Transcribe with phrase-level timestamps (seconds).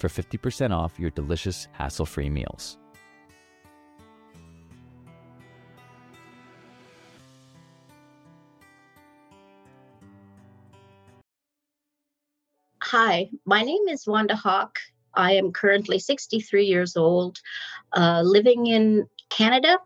[0.00, 2.78] for 50% off your delicious hassle-free meals.
[12.82, 14.78] Hi, my name is Wanda Hawke.
[15.14, 17.38] I am currently 63 years old,
[17.96, 19.78] uh, living in Canada.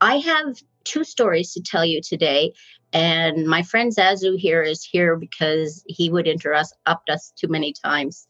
[0.00, 2.54] I have two stories to tell you today.
[2.92, 6.74] And my friend Zazu here is here because he would interrupt
[7.08, 8.26] us too many times.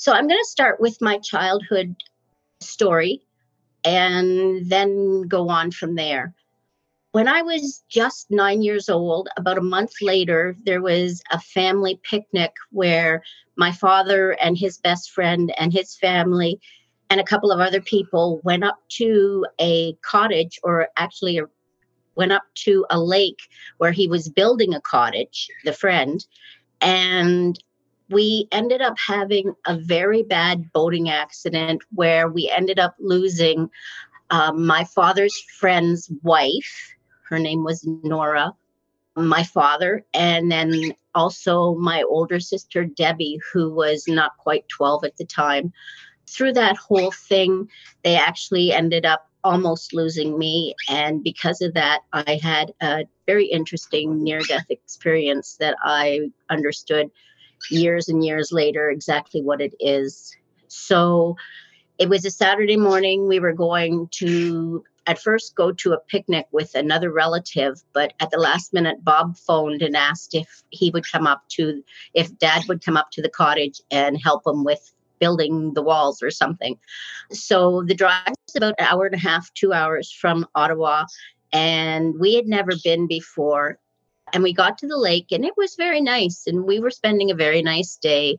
[0.00, 1.94] So I'm going to start with my childhood
[2.60, 3.20] story
[3.84, 6.32] and then go on from there.
[7.12, 12.00] When I was just nine years old, about a month later, there was a family
[12.02, 13.22] picnic where
[13.56, 16.58] my father and his best friend and his family
[17.10, 21.44] and a couple of other people went up to a cottage or actually a,
[22.14, 23.40] went up to a lake
[23.76, 26.24] where he was building a cottage, the friend.
[26.80, 27.62] And
[28.10, 33.70] we ended up having a very bad boating accident where we ended up losing
[34.30, 36.94] um, my father's friend's wife
[37.30, 38.52] her name was Nora,
[39.16, 45.16] my father, and then also my older sister, Debbie, who was not quite 12 at
[45.16, 45.72] the time.
[46.26, 47.68] Through that whole thing,
[48.02, 50.74] they actually ended up almost losing me.
[50.88, 57.10] And because of that, I had a very interesting near death experience that I understood
[57.70, 60.36] years and years later exactly what it is.
[60.68, 61.36] So
[61.98, 63.28] it was a Saturday morning.
[63.28, 68.30] We were going to at first go to a picnic with another relative, but at
[68.30, 71.82] the last minute, Bob phoned and asked if he would come up to,
[72.14, 76.22] if dad would come up to the cottage and help him with building the walls
[76.22, 76.78] or something.
[77.32, 81.04] So the drive is about an hour and a half, two hours from Ottawa,
[81.52, 83.78] and we had never been before.
[84.32, 87.30] And we got to the lake, and it was very nice, and we were spending
[87.30, 88.38] a very nice day.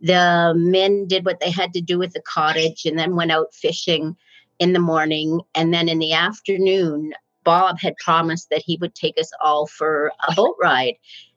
[0.00, 3.54] The men did what they had to do with the cottage and then went out
[3.54, 4.16] fishing
[4.58, 5.40] in the morning.
[5.54, 10.12] And then in the afternoon, Bob had promised that he would take us all for
[10.28, 10.94] a boat ride.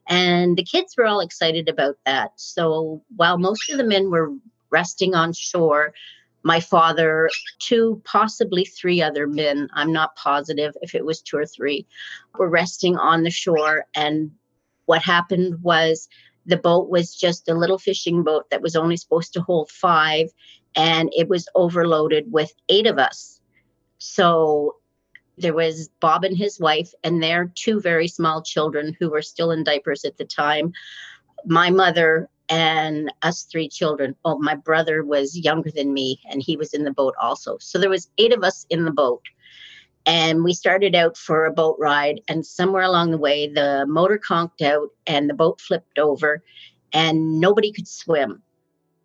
[0.08, 2.32] And the kids were all excited about that.
[2.36, 4.32] So while most of the men were
[4.70, 5.94] resting on shore,
[6.44, 7.30] my father,
[7.60, 11.86] two, possibly three other men, I'm not positive if it was two or three,
[12.38, 13.86] were resting on the shore.
[13.96, 14.32] And
[14.86, 16.08] what happened was
[16.46, 20.30] the boat was just a little fishing boat that was only supposed to hold five
[20.76, 23.40] and it was overloaded with eight of us.
[24.00, 24.78] So
[25.38, 29.52] there was Bob and his wife, and their two very small children who were still
[29.52, 30.74] in diapers at the time,
[31.46, 34.16] my mother, and us three children.
[34.24, 37.58] Oh, my brother was younger than me, and he was in the boat also.
[37.60, 39.24] So there was eight of us in the boat.
[40.06, 44.20] And we started out for a boat ride, and somewhere along the way, the motor
[44.20, 46.44] conked out and the boat flipped over,
[46.94, 48.44] and nobody could swim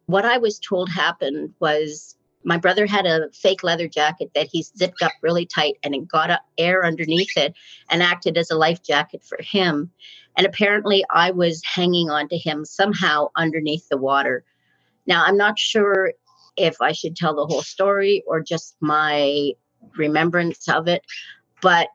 [0.07, 4.62] what I was told happened was my brother had a fake leather jacket that he
[4.62, 7.55] zipped up really tight and it got air underneath it
[7.91, 9.91] and acted as a life jacket for him.
[10.37, 14.45] And apparently, I was hanging on to him somehow underneath the water.
[15.09, 16.13] Now, I'm not sure
[16.57, 19.51] if I should tell the whole story or just my
[19.97, 21.03] remembrance of it,
[21.60, 21.89] but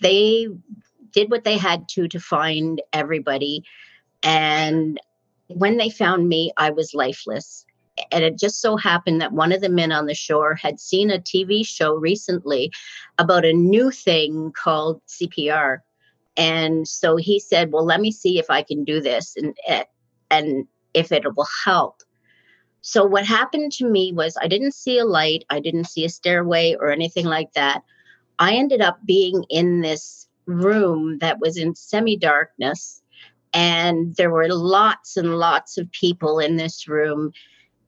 [0.00, 0.48] they
[1.12, 3.64] did what they had to to find everybody.
[4.22, 4.98] And
[5.48, 7.66] when they found me, I was lifeless.
[8.12, 11.10] And it just so happened that one of the men on the shore had seen
[11.10, 12.72] a TV show recently
[13.18, 15.78] about a new thing called CPR.
[16.36, 19.84] And so he said, Well, let me see if I can do this and, eh,
[20.30, 22.02] and if it will help.
[22.82, 26.08] So, what happened to me was I didn't see a light, I didn't see a
[26.08, 27.82] stairway or anything like that.
[28.38, 33.02] I ended up being in this room that was in semi darkness
[33.52, 37.32] and there were lots and lots of people in this room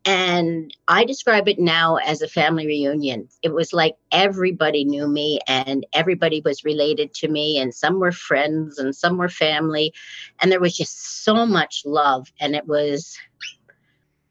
[0.04, 3.28] And I describe it now as a family reunion.
[3.42, 8.10] It was like everybody knew me and everybody was related to me, and some were
[8.10, 9.92] friends and some were family.
[10.40, 12.32] And there was just so much love.
[12.40, 13.16] And it was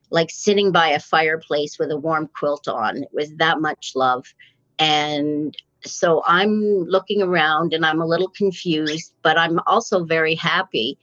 [0.10, 2.98] like sitting by a fireplace with a warm quilt on.
[2.98, 4.26] It was that much love.
[4.78, 11.00] And so I'm looking around and I'm a little confused, but I'm also very happy.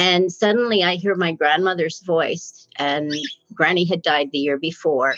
[0.00, 3.12] And suddenly I hear my grandmother's voice, and
[3.52, 5.14] Granny had died the year before.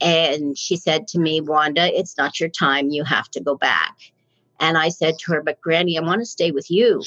[0.00, 2.88] And she said to me, Wanda, it's not your time.
[2.88, 3.94] You have to go back.
[4.58, 7.02] And I said to her, But Granny, I want to stay with you.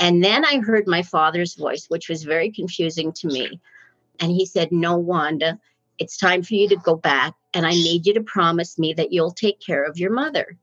[0.00, 3.60] And then I heard my father's voice, which was very confusing to me.
[4.18, 5.60] And he said, No, Wanda,
[6.00, 7.34] it's time for you to go back.
[7.54, 10.58] And I need you to promise me that you'll take care of your mother.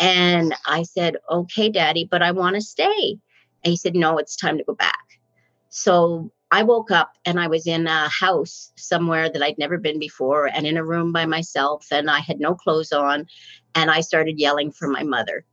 [0.00, 3.20] And I said, Okay, Daddy, but I want to stay.
[3.64, 5.20] And he said, No, it's time to go back.
[5.68, 9.98] So I woke up and I was in a house somewhere that I'd never been
[9.98, 13.26] before and in a room by myself, and I had no clothes on.
[13.74, 15.44] And I started yelling for my mother.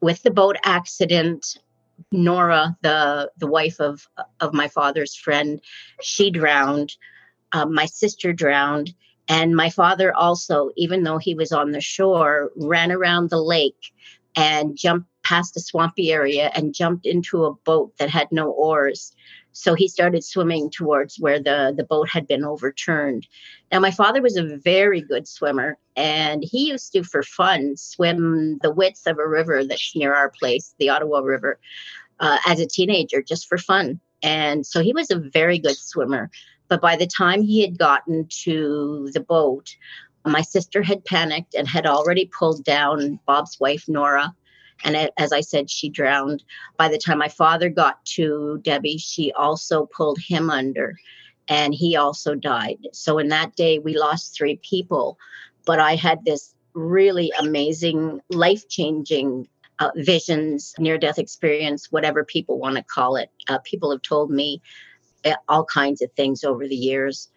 [0.00, 1.58] With the boat accident,
[2.12, 4.08] Nora, the the wife of
[4.40, 5.60] of my father's friend,
[6.02, 6.96] she drowned.
[7.52, 8.94] Um, my sister drowned,
[9.28, 13.92] and my father also, even though he was on the shore, ran around the lake
[14.36, 19.14] and jumped past a swampy area and jumped into a boat that had no oars.
[19.52, 23.28] So he started swimming towards where the, the boat had been overturned.
[23.70, 28.58] Now, my father was a very good swimmer, and he used to, for fun, swim
[28.62, 31.60] the width of a river that's near our place, the Ottawa River,
[32.18, 34.00] uh, as a teenager, just for fun.
[34.22, 36.28] And so he was a very good swimmer.
[36.68, 39.76] But by the time he had gotten to the boat,
[40.24, 44.34] my sister had panicked and had already pulled down Bob's wife, Nora.
[44.84, 46.42] And as I said, she drowned.
[46.76, 50.96] By the time my father got to Debbie, she also pulled him under
[51.48, 52.78] and he also died.
[52.92, 55.18] So in that day, we lost three people.
[55.66, 59.48] But I had this really amazing, life changing
[59.80, 63.30] uh, visions, near death experience, whatever people want to call it.
[63.48, 64.62] Uh, people have told me
[65.24, 67.28] uh, all kinds of things over the years.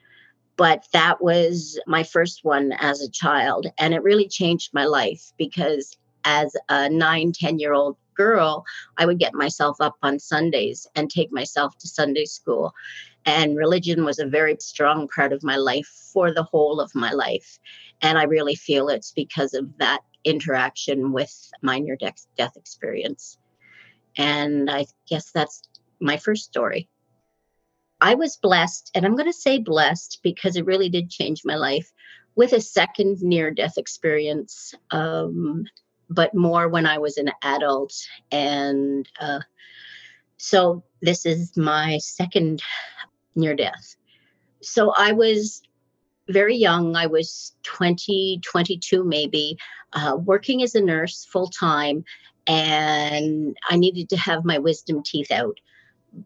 [0.55, 3.65] But that was my first one as a child.
[3.79, 8.63] And it really changed my life because as a nine, 10 year old girl,
[8.97, 12.73] I would get myself up on Sundays and take myself to Sunday school.
[13.25, 17.11] And religion was a very strong part of my life for the whole of my
[17.11, 17.59] life.
[18.01, 23.37] And I really feel it's because of that interaction with my near death experience.
[24.17, 25.63] And I guess that's
[25.99, 26.89] my first story.
[28.01, 31.55] I was blessed, and I'm going to say blessed because it really did change my
[31.55, 31.89] life
[32.35, 35.63] with a second near death experience, um,
[36.09, 37.93] but more when I was an adult.
[38.31, 39.39] And uh,
[40.37, 42.61] so this is my second
[43.35, 43.95] near death.
[44.61, 45.61] So I was
[46.29, 46.95] very young.
[46.95, 49.57] I was 20, 22 maybe,
[49.93, 52.05] uh, working as a nurse full time,
[52.47, 55.59] and I needed to have my wisdom teeth out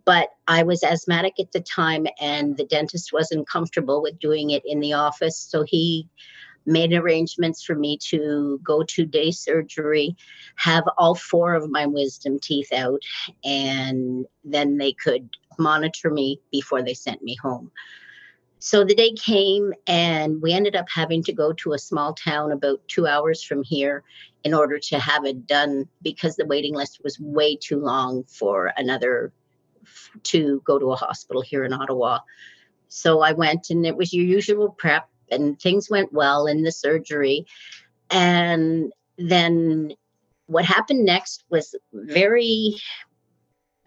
[0.06, 4.64] but I was asthmatic at the time, and the dentist wasn't comfortable with doing it
[4.66, 5.38] in the office.
[5.38, 6.10] So he
[6.68, 10.16] made arrangements for me to go to day surgery,
[10.58, 13.02] have all four of my wisdom teeth out,
[13.44, 17.72] and then they could monitor me before they sent me home.
[18.60, 22.52] So the day came, and we ended up having to go to a small town
[22.52, 24.04] about two hours from here
[24.44, 28.74] in order to have it done because the waiting list was way too long for
[28.76, 29.32] another
[30.24, 32.20] to go to a hospital here in Ottawa.
[32.90, 36.72] So I went, and it was your usual prep, and things went well in the
[36.72, 37.46] surgery.
[38.10, 39.94] And then
[40.48, 42.76] what happened next was very,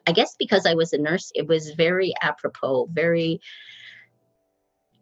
[0.06, 3.40] I guess, because I was a nurse, it was very apropos, very.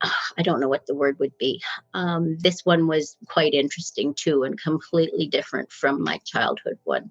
[0.01, 1.61] I don't know what the word would be.
[1.93, 7.11] Um, this one was quite interesting too, and completely different from my childhood one.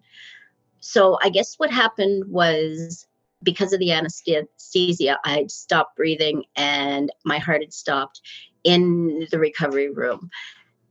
[0.80, 3.06] So I guess what happened was
[3.44, 8.22] because of the anesthesia, I had stopped breathing and my heart had stopped
[8.64, 10.30] in the recovery room.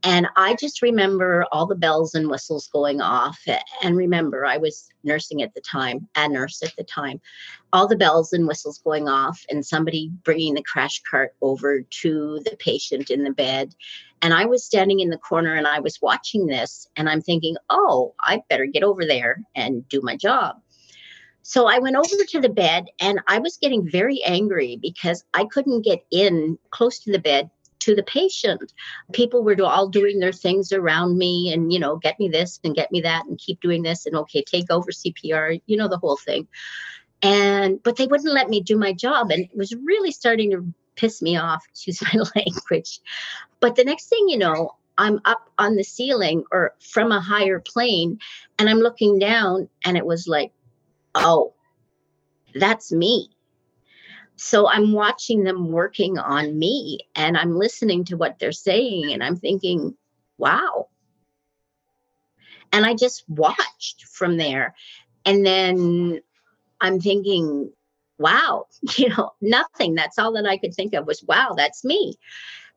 [0.03, 3.39] And I just remember all the bells and whistles going off.
[3.83, 7.19] And remember, I was nursing at the time, a nurse at the time,
[7.73, 12.39] all the bells and whistles going off, and somebody bringing the crash cart over to
[12.45, 13.73] the patient in the bed.
[14.21, 17.57] And I was standing in the corner and I was watching this, and I'm thinking,
[17.69, 20.61] oh, I better get over there and do my job.
[21.47, 25.45] So I went over to the bed and I was getting very angry because I
[25.45, 27.49] couldn't get in close to the bed
[27.79, 28.73] to the patient.
[29.13, 32.75] People were all doing their things around me and, you know, get me this and
[32.75, 35.97] get me that and keep doing this and okay, take over CPR, you know, the
[35.97, 36.49] whole thing.
[37.21, 39.31] And, but they wouldn't let me do my job.
[39.31, 42.99] And it was really starting to piss me off, excuse my language.
[43.61, 47.61] But the next thing you know, I'm up on the ceiling or from a higher
[47.61, 48.19] plane
[48.59, 50.51] and I'm looking down and it was like,
[51.15, 51.53] oh,
[52.55, 53.29] that's me.
[54.35, 59.23] So I'm watching them working on me and I'm listening to what they're saying and
[59.23, 59.95] I'm thinking,
[60.37, 60.89] wow.
[62.71, 64.75] And I just watched from there.
[65.25, 66.21] And then
[66.79, 67.71] I'm thinking,
[68.19, 68.65] wow,
[68.97, 69.95] you know, nothing.
[69.95, 72.15] That's all that I could think of was, wow, that's me.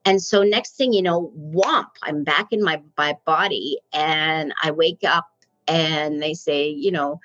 [0.03, 4.71] And so next thing you know, whomp, I'm back in my, my body and I
[4.71, 5.27] wake up
[5.67, 7.19] and they say, you know,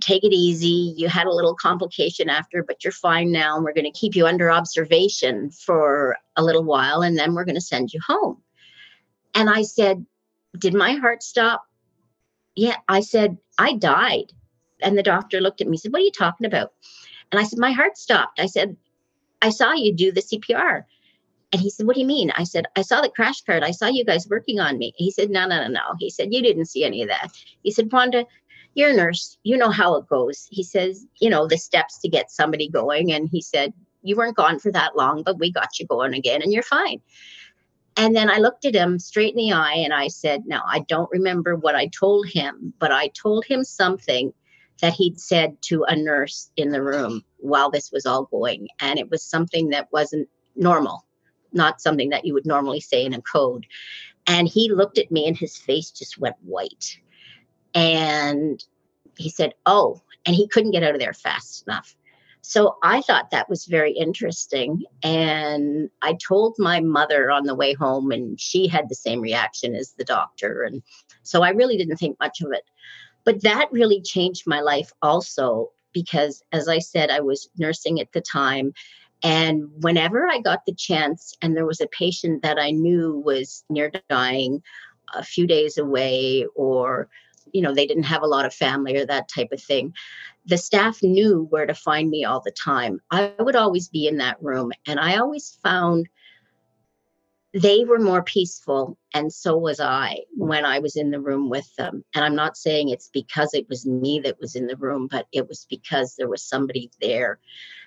[0.00, 0.94] take it easy.
[0.96, 3.56] You had a little complication after, but you're fine now.
[3.56, 7.44] And we're going to keep you under observation for a little while and then we're
[7.44, 8.42] going to send you home.
[9.34, 10.04] And I said,
[10.58, 11.64] Did my heart stop?
[12.54, 12.76] Yeah.
[12.88, 14.32] I said, I died.
[14.82, 16.72] And the doctor looked at me and said, What are you talking about?
[17.30, 18.40] And I said, My heart stopped.
[18.40, 18.76] I said,
[19.40, 20.84] I saw you do the CPR.
[21.52, 22.30] And he said, What do you mean?
[22.32, 23.62] I said, I saw the crash cart.
[23.62, 24.92] I saw you guys working on me.
[24.96, 25.94] He said, No, no, no, no.
[25.98, 27.28] He said, You didn't see any of that.
[27.62, 28.26] He said, Wanda,
[28.74, 29.38] you're a nurse.
[29.42, 30.46] You know how it goes.
[30.50, 33.12] He says, You know, the steps to get somebody going.
[33.12, 33.72] And he said,
[34.02, 37.00] You weren't gone for that long, but we got you going again and you're fine.
[37.96, 40.80] And then I looked at him straight in the eye and I said, Now, I
[40.80, 44.32] don't remember what I told him, but I told him something
[44.80, 48.68] that he'd said to a nurse in the room while this was all going.
[48.78, 51.04] And it was something that wasn't normal
[51.52, 53.66] not something that you would normally say in a code.
[54.26, 56.98] And he looked at me and his face just went white.
[57.74, 58.62] And
[59.16, 61.94] he said, Oh, and he couldn't get out of there fast enough.
[62.42, 64.84] So I thought that was very interesting.
[65.02, 69.74] And I told my mother on the way home, and she had the same reaction
[69.74, 70.62] as the doctor.
[70.62, 70.82] And
[71.22, 72.64] so I really didn't think much of it.
[73.24, 78.12] But that really changed my life also, because as I said, I was nursing at
[78.12, 78.72] the time.
[79.22, 83.64] And whenever I got the chance, and there was a patient that I knew was
[83.68, 84.62] near dying,
[85.12, 87.08] a few days away, or
[87.52, 89.94] you know, they didn't have a lot of family or that type of thing.
[90.46, 93.00] The staff knew where to find me all the time.
[93.10, 96.08] I would always be in that room, and I always found
[97.54, 101.74] they were more peaceful, and so was I when I was in the room with
[101.76, 102.04] them.
[102.14, 105.26] And I'm not saying it's because it was me that was in the room, but
[105.32, 107.38] it was because there was somebody there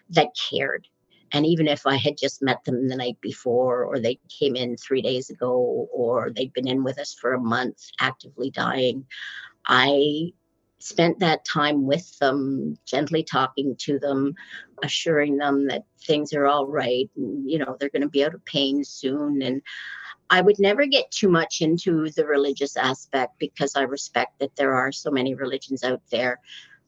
[0.10, 0.88] that cared
[1.34, 4.76] and even if I had just met them the night before, or they came in
[4.76, 9.06] three days ago, or they'd been in with us for a month actively dying,
[9.66, 10.34] I
[10.80, 14.34] spent that time with them, gently talking to them,
[14.84, 17.10] assuring them that things are all right.
[17.16, 19.42] And, you know, they're going to be out of pain soon.
[19.42, 19.62] And
[20.30, 24.74] I would never get too much into the religious aspect because I respect that there
[24.74, 26.40] are so many religions out there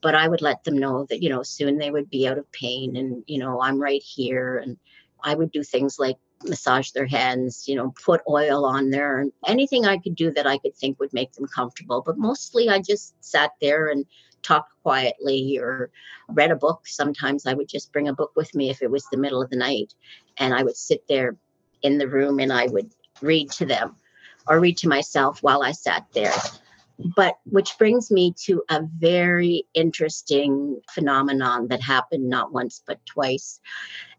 [0.03, 2.51] but I would let them know that, you know, soon they would be out of
[2.51, 4.58] pain and, you know, I'm right here.
[4.58, 4.77] And
[5.24, 9.31] I would do things like massage their hands, you know, put oil on there and
[9.45, 12.01] anything I could do that I could think would make them comfortable.
[12.05, 14.05] But mostly I just sat there and
[14.41, 15.89] talked quietly or
[16.29, 16.88] read a book.
[16.88, 19.50] Sometimes I would just bring a book with me if it was the middle of
[19.50, 19.93] the night
[20.38, 21.38] and I would sit there
[21.81, 23.95] in the room and I would read to them
[24.47, 26.33] or read to myself while I sat there
[27.15, 33.59] but which brings me to a very interesting phenomenon that happened not once but twice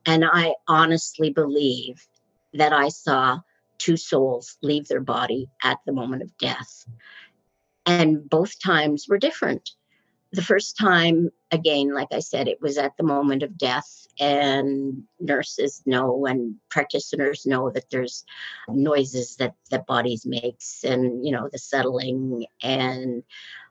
[0.07, 2.07] and i honestly believe
[2.55, 3.39] that i saw
[3.79, 6.87] two souls leave their body at the moment of death
[7.87, 9.71] and both times were different
[10.35, 15.05] the first time, again, like I said, it was at the moment of death, and
[15.21, 18.25] nurses know and practitioners know that there's
[18.69, 22.47] noises that the bodies makes, and you know the settling.
[22.63, 23.23] And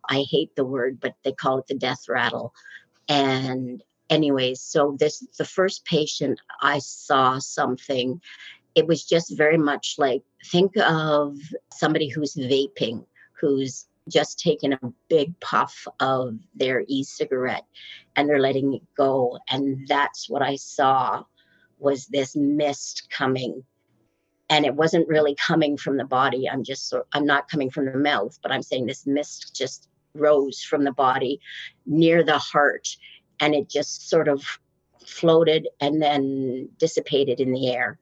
[0.07, 2.53] I hate the word, but they call it the death rattle.
[3.09, 8.21] And anyways, so this the first patient I saw something.
[8.75, 11.37] It was just very much like think of
[11.71, 13.05] somebody who's vaping,
[13.39, 17.65] who's just taken a big puff of their e-cigarette
[18.15, 19.37] and they're letting it go.
[19.49, 21.23] And that's what i saw
[21.79, 23.63] was this mist coming.
[24.49, 26.49] And it wasn't really coming from the body.
[26.49, 30.61] I'm just i'm not coming from the mouth but i'm saying this mist just rose
[30.61, 31.39] from the body
[31.85, 32.87] near the heart.
[33.39, 34.43] And it just sort of
[35.05, 37.97] floated and then dissipated in the air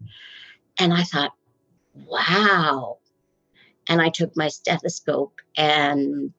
[0.82, 1.32] and i thought
[2.06, 2.98] wow
[3.88, 6.34] and I took my stethoscope and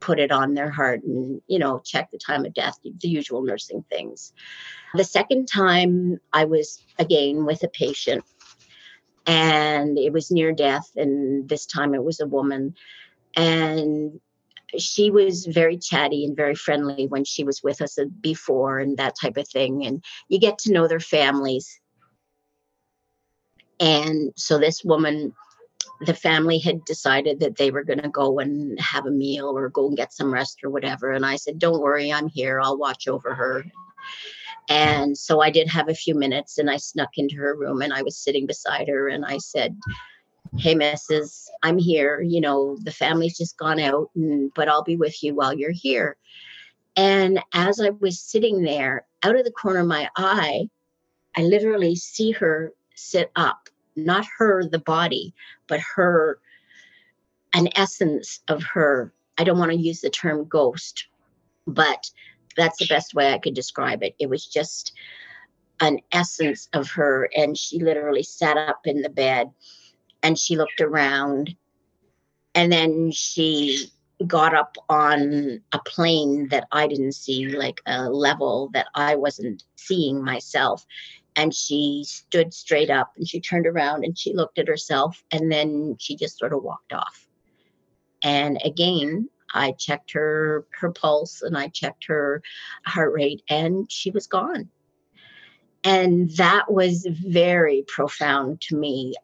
[0.00, 3.42] put it on their heart and, you know, check the time of death, the usual
[3.42, 4.32] nursing things.
[4.94, 8.24] The second time I was again with a patient
[9.26, 10.90] and it was near death.
[10.96, 12.74] And this time it was a woman.
[13.36, 14.20] And
[14.78, 18.96] she was very chatty and very friendly when she was with us uh, before and
[18.96, 19.84] that type of thing.
[19.84, 21.80] And you get to know their families
[23.80, 25.34] And so this woman,
[26.00, 29.68] the family had decided that they were going to go and have a meal or
[29.68, 31.12] go and get some rest or whatever.
[31.12, 32.60] And I said, Don't worry, I'm here.
[32.60, 33.64] I'll watch over her.
[34.68, 37.92] And so I did have a few minutes and I snuck into her room and
[37.92, 39.76] I was sitting beside her and I said,
[40.58, 42.20] Hey, Mrs., I'm here.
[42.20, 45.70] You know, the family's just gone out, and, but I'll be with you while you're
[45.70, 46.16] here.
[46.96, 50.68] And as I was sitting there, out of the corner of my eye,
[51.36, 55.34] I literally see her sit up, not her, the body,
[55.66, 56.40] but her,
[57.54, 59.12] an essence of her.
[59.38, 61.06] I don't want to use the term ghost,
[61.66, 62.10] but
[62.56, 64.14] that's the best way I could describe it.
[64.18, 64.92] It was just
[65.80, 67.30] an essence of her.
[67.36, 69.50] And she literally sat up in the bed
[70.22, 71.54] and she looked around.
[72.54, 73.86] And then she
[74.26, 79.62] got up on a plane that I didn't see, like a level that I wasn't
[79.76, 80.84] seeing myself.
[81.38, 85.52] And she stood straight up and she turned around and she looked at herself and
[85.52, 87.28] then she just sort of walked off.
[88.24, 92.42] And again, I checked her her pulse and I checked her
[92.84, 94.68] heart rate and she was gone.
[95.84, 99.14] And that was very profound to me.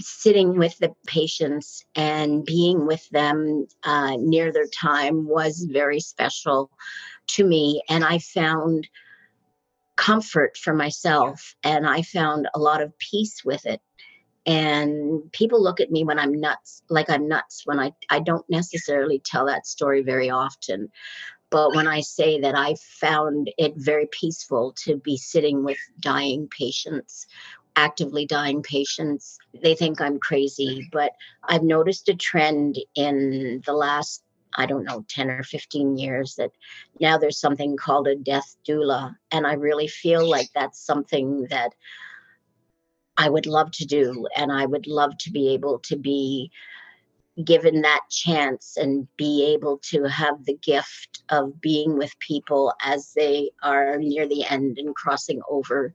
[0.00, 6.72] Sitting with the patients and being with them uh, near their time was very special
[7.28, 7.82] to me.
[7.88, 8.88] And I found
[10.00, 13.82] comfort for myself and I found a lot of peace with it.
[14.46, 18.48] And people look at me when i'm nuts like i'm nuts when i i don't
[18.48, 20.88] necessarily tell that story very often.
[21.50, 26.48] But when i say that i found it very peaceful to be sitting with dying
[26.48, 27.26] patients
[27.76, 31.12] actively dying patients they think i'm crazy but
[31.44, 36.50] i've noticed a trend in the last I don't know, 10 or 15 years that
[36.98, 39.16] now there's something called a death doula.
[39.30, 41.74] And I really feel like that's something that
[43.16, 44.26] I would love to do.
[44.36, 46.50] And I would love to be able to be
[47.44, 53.12] given that chance and be able to have the gift of being with people as
[53.14, 55.94] they are near the end and crossing over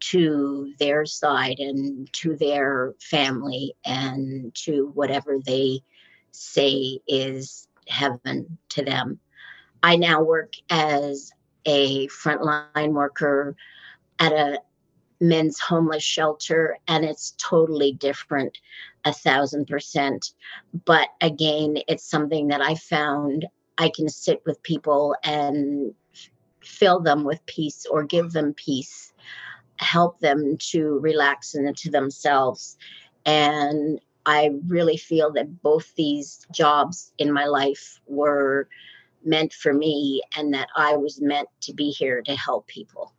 [0.00, 5.80] to their side and to their family and to whatever they
[6.32, 9.18] say is heaven to them.
[9.82, 11.32] I now work as
[11.64, 13.56] a frontline worker
[14.18, 14.60] at a
[15.20, 18.56] men's homeless shelter and it's totally different
[19.04, 20.32] a thousand percent
[20.86, 25.94] but again it's something that i found i can sit with people and
[26.62, 29.12] fill them with peace or give them peace
[29.76, 32.78] help them to relax into themselves
[33.26, 34.00] and
[34.30, 38.68] i really feel that both these jobs in my life were
[39.24, 43.12] meant for me and that i was meant to be here to help people